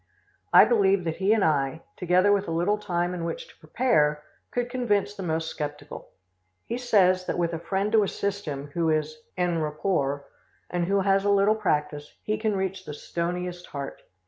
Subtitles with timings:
[0.51, 4.23] I believe that he and I, together with a little time in which to prepare,
[4.49, 6.09] could convince the most skeptical.
[6.65, 10.25] He says that with a friend to assist him, who is en rapport,
[10.71, 14.01] and who has a little practice, he can reach the stoniest heart.